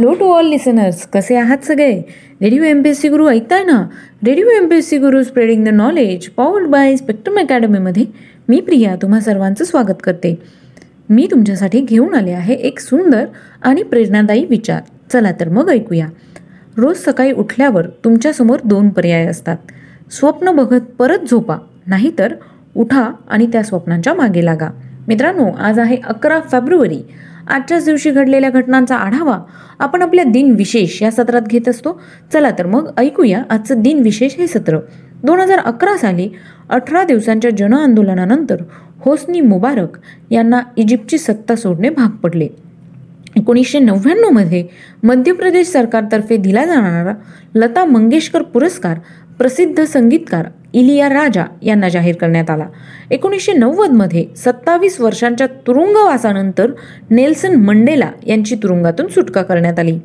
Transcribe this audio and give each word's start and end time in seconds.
Hello 0.00 0.14
to 0.14 0.24
all 0.32 0.46
listeners 0.46 1.06
कसे 1.06 1.36
आहात 1.36 1.58
सगळे? 1.64 2.02
Radio 2.42 2.62
M 2.62 2.82
P 2.82 2.90
S 2.90 3.00
C 3.00 3.08
Guru 3.08 3.28
ऐकताय 3.28 3.62
ना? 3.64 3.76
Radio 4.26 4.46
M 4.46 4.68
P 4.68 4.76
S 4.76 4.88
C 4.88 4.98
Guru 4.98 5.22
spreading 5.22 5.64
the 5.64 5.68
knowledge 5.68 6.28
powered 6.28 6.66
by 6.66 6.96
Spectrum 6.96 7.38
अकॅडमीमध्ये 7.38 8.04
मी 8.48 8.60
प्रिया 8.60 8.96
तुम्हा 8.96 9.20
सर्वांचं 9.20 9.64
स्वागत 9.64 10.02
करते. 10.04 10.34
मी 11.08 11.28
तुमच्यासाठी 11.30 11.80
घेऊन 11.80 12.14
आले 12.14 12.32
आहे 12.32 12.54
एक 12.54 12.80
सुंदर 12.80 13.24
आणि 13.62 13.82
प्रेरणादायी 13.82 14.44
विचार. 14.44 14.80
चला 15.12 15.32
तर 15.32 15.48
मग 15.48 15.70
ऐकूया. 15.70 16.06
रोज 16.76 16.96
सकाळी 16.96 17.32
उठल्यावर 17.32 17.86
तुमच्यासमोर 18.04 18.58
दोन 18.64 18.88
पर्याय 18.88 19.26
असतात. 19.26 19.56
स्वप्न 20.10 20.50
बघत 20.50 20.92
परत 20.98 21.30
झोपा 21.30 21.56
नाहीतर 21.86 22.34
उठा 22.76 23.10
आणि 23.28 23.46
त्या 23.46 23.62
स्वप्नांच्या 23.62 24.14
मागे 24.14 24.44
लागा. 24.44 24.68
मित्रांनो 25.08 25.50
आज 25.58 25.78
आहे 25.78 25.96
अकरा 26.04 26.40
फेब्रुवारी. 26.40 27.02
आजच्याच 27.46 27.84
दिवशी 27.84 28.10
घडलेल्या 28.10 28.50
घटनांचा 28.50 28.96
आढावा 28.96 29.38
आपण 29.78 30.02
आपल्या 30.02 30.24
दिन 30.24 30.54
विशेष 30.54 31.02
या 31.02 31.10
सत्रात 31.10 31.42
घेत 31.42 31.68
असतो. 31.68 32.00
चला 32.32 32.50
तर 32.50 32.66
मग 32.66 32.90
ऐकूया 32.96 33.42
आजचं 33.50 33.80
दिन 33.80 33.98
विशेष 33.98 34.36
हे 34.36 34.46
सत्र. 34.46 34.78
दोन 35.24 35.40
हजार 35.40 35.58
अकरा 35.58 35.96
साली 35.96 36.28
अठरा 36.70 37.04
दिवसांच्या 37.04 37.50
जनआंदोलनानंतर 37.50 38.56
होस्नी 39.00 39.40
मुबारक 39.40 39.98
यांना 40.30 40.60
इजिप्तची 40.76 41.18
सत्ता 41.18 41.54
सोडणे 41.54 41.88
भाग 41.88 42.16
पडले. 42.16 42.48
एकोणीसशे 43.36 43.78
नव्याण्णवमध्ये 43.78 44.62
मध्य 45.02 45.32
प्रदेश 45.32 45.66
सरकारतर्फे 45.68 46.36
दिला 46.36 46.64
जाणारा 46.64 47.12
लता 47.54 47.84
मंगेशकर 47.84 48.42
पुरस्कार 48.42 48.98
प्रसिद्ध 49.38 49.84
संगीतकार 49.84 50.46
इलिया 50.72 51.08
राजा 51.08 51.44
यांना 51.62 51.88
जाहीर 51.88 52.14
करण्यात 52.16 52.50
आला. 52.50 52.66
एकोणीसशे 53.10 53.52
नव्वदमध्ये 53.52 54.24
सत्तावीस 54.36 55.00
वर्षांच्या 55.00 55.46
तुरुंगवासानंतर 55.66 56.70
नेल्सन 57.10 57.54
मंडेला 57.54 58.10
यांची 58.26 58.56
तुरुंगातून 58.56 59.06
सुटका 59.06 59.42
करण्यात 59.42 59.78
आली. 59.78 59.98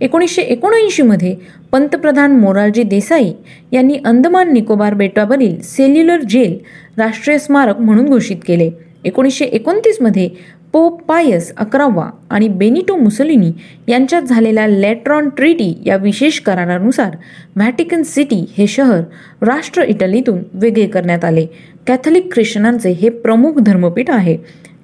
एकोणीसशे 0.00 0.42
एकोणऐंशीमध्ये 0.42 1.34
पंतप्रधान 1.72 2.36
मोरारजी 2.36 2.82
देसाई 2.82 3.32
यांनी 3.72 3.98
अंदमान 4.04 4.52
निकोबार 4.52 4.94
बेटावरील 4.94 5.60
सेल्युलर 5.60 6.20
जेल 6.20 6.58
राष्ट्रीय 6.98 7.38
स्मारक 7.38 7.80
म्हणून 7.80 8.06
घोषित 8.06 8.36
केले. 8.46 8.70
एकोणीसशे 9.04 9.44
एकोणतीसमध्ये 9.44 10.28
पोप 10.72 11.02
पायस 11.02 11.52
अकरावा 11.56 12.08
आणि 12.30 12.48
बेनिटो 12.48 12.96
मुसोलिनी 12.96 13.50
यांच्यात 13.88 14.22
झालेल्या 14.22 14.66
लेट्रॉन 14.66 15.28
ट्रिटी 15.28 15.72
या 15.86 15.96
विशेष 15.96 16.38
करारानुसार 16.40 17.16
व्हॅटिकन 17.56 18.02
सिटी 18.02 18.44
हे 18.58 18.66
शहर 18.66 19.00
राष्ट्र 19.42 19.82
इटलीतून 19.82 20.38
वेगळे 20.52 20.86
करण्यात 20.86 21.24
आले. 21.24 21.46
कॅथलिक 21.86 22.32
ख्रिश्चनांचे 22.32 22.90
हे 22.90 23.08
प्रमुख 23.08 23.60
धर्मपीठ 23.60 24.10
आहे. 24.10 24.36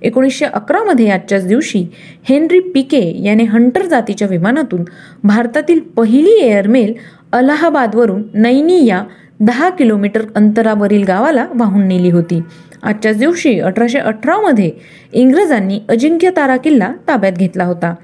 एकोणीसशे 0.02 0.44
अकरामध्ये 0.44 1.08
आजच्याच 1.10 1.46
दिवशी 1.46 1.86
हेनरी 2.28 2.60
पिके 2.60 3.00
याने 3.24 3.44
हंटर 3.44 3.86
जातीच्या 3.86 4.28
विमानातून 4.28 4.84
भारतातील 5.24 5.80
पहिली 5.96 6.38
एअरमेल 6.40 6.92
अलाहाबादवरून 7.32 8.22
नैनी 8.34 8.84
या 8.86 9.02
दहा 9.40 9.68
किलोमीटर 9.70 10.22
अंतरावरील 10.34 11.02
गावाला 11.02 11.46
वाहून 11.54 11.86
नेली 11.88 12.10
होती. 12.10 12.40
आजच्याच 12.82 13.18
दिवशी 13.18 13.60
अठराशे 13.60 13.98
अठरामध्ये 13.98 14.70
इंग्रजांनी 15.12 15.80
अजिंक्य 15.88 16.30
तारा 16.30 16.56
किल्ला 16.56 16.92
ताब्यात 17.08 17.32
घेतला 17.32 17.64
होता. 17.64 17.94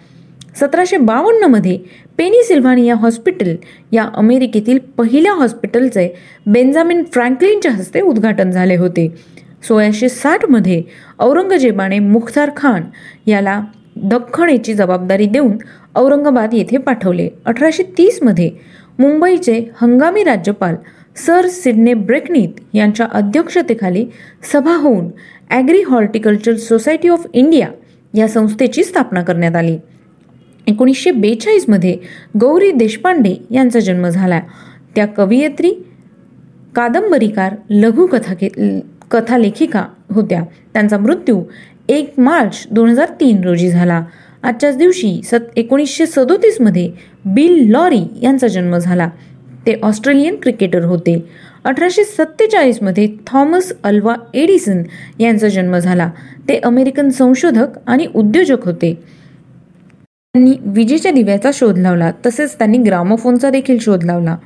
सतराशे 0.61 0.97
बावन्नमध्ये 0.97 1.79
पेनिसिल्व्हानिया 2.19 2.95
हॉस्पिटल 2.95 3.55
या 3.93 4.09
अमेरिकेतील 4.15 4.79
पहिल्या 4.79 5.33
हॉस्पिटलचे 5.33 6.09
बेंजामिन 6.47 7.03
फ्रँकलिनच्या 7.13 7.73
हस्ते 7.73 8.01
उद्घाटन 8.01 8.51
झाले 8.51 8.77
होते. 8.77 9.15
सोळाशे 9.69 10.09
साठमध्ये 10.09 10.83
औरंगजेबाने 11.21 11.99
मुख्तार 11.99 12.51
खान 12.57 12.83
याला 13.27 13.61
दख्खणेची 13.97 14.75
जबाबदारी 14.75 15.27
देऊन 15.27 15.57
औरंगाबाद 15.95 16.55
येथे 16.55 16.77
पाठवले. 16.77 17.29
अठराशे 17.45 17.83
तीसमध्ये 17.83 18.51
मुंबईचे 18.99 19.71
हंगामी 19.81 20.25
राज्यपाल 20.25 20.75
सर 21.17 21.47
सिडने 21.47 21.95
ब्रेकनीत 21.95 22.61
यांच्या 22.75 23.07
अध्यक्षतेखाली 23.13 24.05
सभा 24.53 24.75
होऊन 24.77 25.09
agri 25.51 25.83
horticulture 25.83 26.57
society 26.57 27.09
of 27.09 27.27
India 27.33 27.69
या 28.15 28.29
संस्थेची 28.29 28.85
स्थापना 28.85 29.23
करण्यात 29.23 29.57
आली. 29.57 29.77
एकोणीसशे 30.67 31.11
बेचाळीसमध्ये 31.11 31.97
गौरी 32.41 32.71
देशपांडे 32.71 33.35
यांचा 33.51 33.81
जन्म 33.81 34.09
झाला. 34.09 34.41
त्या 34.97 35.07
कवयित्री 35.07 35.73
कादंबरीकार 36.77 37.55
लघुकथा 37.71 38.35
कथालेखिका 39.11 39.85
होत्या. 40.11 40.43
त्यांचा 40.73 40.99
मृत्यू 40.99 41.43
एक 41.89 42.19
मार्च 42.19 42.67
दोन 42.71 42.89
हजार 42.89 43.11
तीन 43.21 43.45
रोजी 43.45 43.69
झाला. 43.71 44.05
आजच्याच 44.43 44.77
दिवशी 44.77 45.21
सत 45.25 45.57
एकोणीसशे 45.57 46.07
सदोतीसमध्ये 46.07 46.91
बिल 47.25 47.71
लॉरी 47.71 48.03
यांचा 48.23 48.47
जन्म 48.47 48.77
झाला. 48.79 49.09
ते 49.67 49.81
ऑस्ट्रेलियन 49.83 50.37
क्रिकेटर 50.43 50.85
होते. 50.85 51.29
अठराशे 51.65 52.05
सत्तेचाळीसमध्ये 52.05 53.09
थॉमस 53.27 53.73
अल्वा 53.83 54.15
एडिसन 54.35 54.83
यांचा 55.21 55.49
जन्म 55.49 55.79
झाला. 55.79 56.11
ते 56.49 56.59
अमेरिकन 56.59 57.11
संशोधक 57.11 57.67
आणि 57.87 58.07
उद्योजक 58.15 58.65
होते. 58.65 58.95
त्यांनी 60.05 60.53
विजेच्या 60.61 61.13
दिव्याचा 61.13 61.51
शोध 61.55 61.79
लावला 61.79 62.13
तसेच 62.27 62.59
त्यांनी 62.59 62.79
ग्रामोफोनचा 62.79 63.51
देखील 63.51 63.79
शोध 63.79 64.05
लावला. 64.05 64.37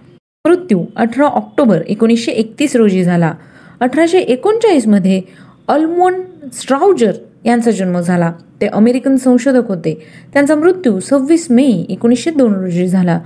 मृत्यू 0.45 0.85
अठरा 0.97 1.25
ऑक्टोबर 1.25 1.83
एकोणीसशे 1.89 2.33
एकतीस 2.33 2.77
रोजी 2.77 3.05
झाला. 3.05 3.35
अठराशे 3.81 4.19
एकोणचाळीसमध्ये 4.19 5.23
अल्मोन 5.69 6.15
स्ट्राउजर 6.53 7.13
यांचा 7.45 7.71
जन्म 7.71 8.01
झाला. 8.01 8.33
ते 8.61 8.67
अमेरिकन 8.67 9.17
संशोधक 9.17 9.69
होते. 9.69 10.03
त्यांचा 10.33 10.55
मृत्यू 10.55 11.01
सव्वीस 11.01 11.47
मे 11.51 11.65
एकोणीसशे 11.89 12.31
दोन 12.31 12.55
रोजी 12.55 12.89
झाला. 12.89 13.21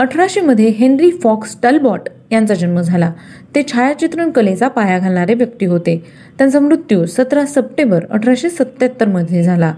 अठराशेमध्ये 0.00 0.68
हेनरी 0.68 1.10
फॉक्स 1.10 1.56
टलबॉट 1.62 2.00
यांचा 2.32 2.54
जन्म 2.54 2.80
झाला. 2.80 3.12
ते 3.54 3.62
छायाचित्रण 3.72 4.30
कलेचा 4.30 4.68
पाया 4.68 4.98
घालणारे 4.98 5.34
व्यक्ती 5.34 5.66
होते. 5.66 6.04
त्यांचा 6.38 6.60
मृत्यू 6.60 7.06
सतरा 7.06 7.46
सप्टेंबर 7.46 8.04
अठराशे 8.10 8.50
सत्त्याहत्तरमध्ये 8.50 9.42
झाला. 9.42 9.74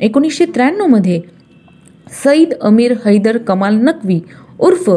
एकोणीसशे 0.00 0.44
त्र्याण्णवमध्ये 0.44 1.20
सईद 2.24 2.52
अमीर 2.52 2.94
हैदर 3.06 3.38
कमाल 3.38 3.74
नकवी 3.74 4.20
उर्फ 4.58 4.90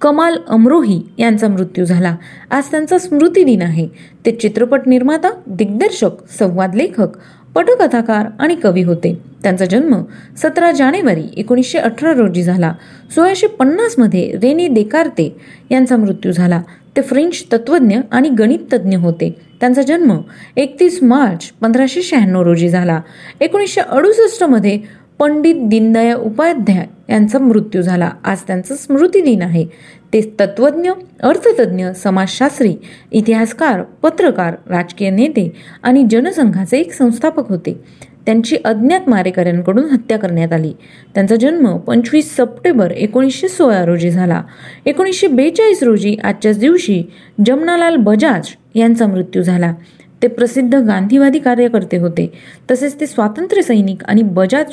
कमाल 0.00 0.36
अमरोही 0.48 1.02
यांचा 1.18 1.48
मृत्यू 1.48 1.84
झाला. 1.84 2.16
आज 2.50 2.64
त्यांचा 2.70 2.98
स्मृती 2.98 3.44
दिन 3.44 3.62
आहे. 3.62 3.88
ते 4.26 4.30
चित्रपट 4.30 4.80
निर्माता 4.86 5.30
दिग्दर्शक 5.46 6.10
संवाद 6.38 6.74
लेखक 6.74 7.08
पटकथाकार 7.54 8.26
आणि 8.38 8.54
कवी 8.54 8.82
होते. 8.82 9.18
त्यांचा 9.42 9.64
जन्म 9.64 10.02
सतरा 10.36 10.72
जानेवारी 10.72 11.24
एकोणीसशे 11.36 11.78
अठरा 11.78 12.12
रोजी 12.12 12.42
झाला. 12.42 12.74
सोळाशे 13.14 13.46
पन्नासमध्ये 13.46 14.32
रेने 14.42 14.68
देकार्ते 14.68 15.36
यांचा 15.70 15.96
मृत्यू 15.96 16.32
झाला. 16.32 16.62
ते 16.96 17.02
फ्रेंच 17.02 17.44
तत्वज्ञ 17.52 17.98
आणि 18.10 18.28
गणित 18.28 18.58
तज्ज्ञ 18.72 18.96
होते. 18.96 19.36
त्यांचा 19.60 19.82
जन्म 19.82 20.20
एकतीस 20.56 21.02
मार्च 21.02 21.50
पंधराशे 21.60 22.02
शहाण्णव 22.02 22.42
रोजी 22.42 22.68
झाला. 22.68 23.00
एकोणीसशे 23.40 23.80
अडुसष्टमध्ये 23.80 25.01
पंडित 25.22 25.54
दीनदयाळ 25.58 26.14
उपाध्याय 26.14 26.86
यांचा 27.08 27.38
मृत्यू 27.38 27.82
झाला. 27.82 28.10
आज 28.24 28.38
त्यांचा 28.40 28.74
स्मृती 28.74 29.20
दिन 29.20 29.42
आहे. 29.42 29.66
ते 30.12 30.34
तत्वज्ञ 30.40 30.90
अर्थतज्ञ 31.22 31.88
समाजशास्त्री 31.90 32.76
इतिहासकार 33.12 33.82
पत्रकार 33.82 34.54
राजकीय 34.68 35.10
नेते 35.10 35.52
आणि 35.82 36.06
जनसंघाचे 36.10 36.78
एक 36.78 36.92
संस्थापक 36.92 37.48
होते. 37.48 37.80
त्यांची 38.26 38.56
अज्ञात 38.64 39.08
मारेकऱ्यांकडून 39.08 39.84
हत्या 39.84 40.18
करण्यात 40.18 40.52
आली. 40.52 40.72
त्यांचा 41.14 41.36
जन्म 41.36 41.76
पंचवीस 41.76 42.36
सप्टेंबर 42.36 42.90
एकोणीसशे 42.90 43.48
सोळा 43.48 43.84
रोजी 43.84 44.10
झाला. 44.10 44.42
एकोणीसशे 44.86 45.26
बेचाळीस 45.26 45.82
रोजी 45.82 46.16
आजच्याच 46.24 46.58
दिवशी 46.58 47.02
जमनालाल 47.46 47.96
बजाज 47.96 48.48
यांचा 48.74 49.06
मृत्यू 49.06 49.42
झाला. 49.42 49.74
ते 50.22 50.28
प्रसिद्ध 50.28 50.74
गांधीवादी 50.74 51.38
कार्यकर्ते 51.38 51.96
होते. 51.96 52.32
तसेच 52.70 53.00
ते 53.00 53.06
स्वातंत्र्य 53.06 53.62
सैनिक 53.62 54.04
आणि 54.04 54.22
बजाज 54.22 54.66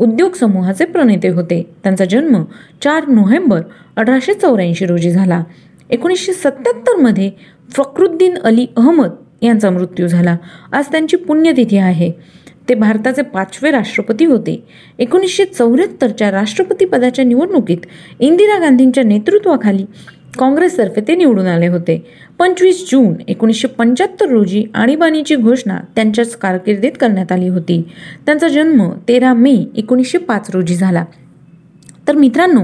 उद्योग 0.00 0.32
समूहाचे 0.32 0.84
प्रणेते 0.84 1.28
होते. 1.28 1.70
त्यांचा 1.82 2.04
जन्म 2.04 2.44
चार 2.82 3.08
नोव्हेंबर 3.08 3.60
अठराशे 3.96 4.34
चौऱ्याऐंशी 4.34 4.86
रोजी 4.86 5.10
झाला. 5.10 5.44
एकोणीसशे 5.90 6.32
सत्याहत्तरमध्ये 6.32 7.30
फखरुद्दीन 7.70 8.38
अली 8.38 8.66
अहमद 8.76 9.10
यांचा 9.42 9.70
मृत्यू 9.70 10.08
झाला. 10.08 10.36
आज 10.72 10.84
त्यांची 10.84 11.16
पुण्यतिथी 11.16 11.76
आहे. 11.76 12.12
ते 12.68 12.74
भारताचे 12.74 13.22
पाचवे 13.22 13.70
राष्ट्रपती 13.70 14.24
होते. 14.24 14.64
एकोणीसशे 14.98 15.44
चौऱ्याहत्तरच्या 15.44 16.30
राष्ट्रपती 16.30 16.84
पदाच्या 16.84 17.24
निवडणुकीत 17.24 17.78
इंदिरा 18.20 18.58
गांधींच्या 18.58 19.04
नेतृत्वाखाली 19.04 19.84
काँग्रेसतर्फे 20.38 21.00
ते 21.00 21.14
निवडून 21.14 21.46
आले 21.46 21.66
होते. 21.66 21.96
पंचवीस 22.38 22.84
जून 22.90 23.14
एकोणीसशे 23.28 23.68
पंच्याहत्तर 23.68 24.28
रोजी 24.28 24.64
आणीबाणीची 24.74 25.36
घोषणा 25.36 25.78
त्यांच्याच 25.96 26.36
कारकिर्दीत 26.36 26.92
करण्यात 27.00 27.32
आली 27.32 27.48
होती. 27.48 27.82
त्यांचा 28.26 28.48
जन्म 28.48 28.90
तेरा 29.08 29.32
मे 29.34 29.56
एकोणीसशे 29.76 30.18
पाच 30.18 30.50
रोजी 30.50 30.74
झाला. 30.74 31.04
तर 32.08 32.16
मित्रांनो 32.16 32.60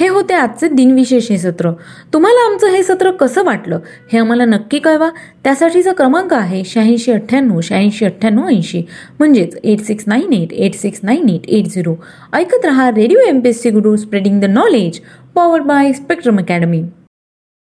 हे 0.00 0.08
होते 0.08 0.34
आजचे 0.34 0.68
दिनविशेष 0.68 1.30
हे 1.30 1.38
सत्र. 1.38 1.70
तुम्हाला 2.12 2.44
आमचं 2.50 2.70
हे 2.70 2.82
सत्र 2.82 3.10
कसं 3.10 3.44
वाटलं 3.44 3.80
हे 4.12 4.18
आम्हाला 4.18 4.44
नक्की 4.44 4.78
कळवा. 4.78 5.08
त्यासाठीचा 5.44 5.92
क्रमांक 5.92 6.34
आहे 6.34 6.62
शहाऐंशी 6.64 7.12
अठ्ठ्याण्णव 7.12 7.60
शहाऐंशी 7.60 8.04
अठ्ठ्याण्णव 8.04 8.48
ऐंशी. 8.48 8.82
म्हणजेच 9.18 9.56
eight 9.64 9.80
six 9.80 10.04
nine 10.06 10.32
eight 10.32 10.52
eight 10.52 10.74
six 10.74 11.00
nine 11.02 11.28
eight 11.28 11.48
eight 11.48 11.66
zero. 11.66 11.94
ऐकत 12.32 12.64
रहा 12.64 12.90
radio 12.90 13.18
M 13.28 13.40
P 13.40 13.48
S 13.48 13.62
C 13.62 13.70
Guru 13.70 13.96
spreading 13.96 14.40
the 14.40 14.44
knowledge 14.44 15.00
power 15.34 15.60
by 15.60 15.92
spectrum 15.92 16.38
academy. 16.38 16.82